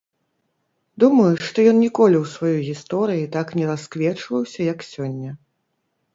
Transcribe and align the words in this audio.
Думаю, 1.03 1.27
што 1.49 1.65
ён 1.71 1.77
ніколі 1.85 2.17
ў 2.23 2.31
сваёй 2.35 2.57
гісторыі 2.71 3.29
так 3.37 3.47
не 3.61 3.65
расквечваўся, 3.75 4.59
як 4.73 4.79
сёння. 4.91 5.31